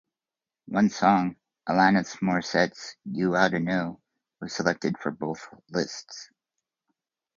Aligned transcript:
One 0.65 0.89
song, 0.89 1.35
Alanis 1.69 2.23
Morissette's 2.23 2.95
"You 3.05 3.35
Oughta 3.35 3.59
Know", 3.59 4.01
was 4.39 4.51
selected 4.51 4.97
for 4.97 5.11
both 5.11 5.47
lists. 5.69 6.31